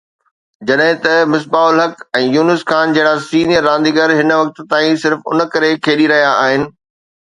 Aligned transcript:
جڏهن 0.69 0.95
ته 1.03 1.11
مصباح 1.33 1.65
الحق 1.73 2.01
۽ 2.21 2.23
يونس 2.37 2.65
خان 2.73 2.97
جهڙا 2.97 3.13
سينيئر 3.29 3.65
رانديگر 3.71 4.17
هن 4.21 4.37
وقت 4.43 4.67
تائين 4.75 5.01
صرف 5.07 5.33
ان 5.35 5.49
ڪري 5.57 5.75
کيڏي 5.87 6.13
رهيا 6.17 6.37
آهن 6.45 6.71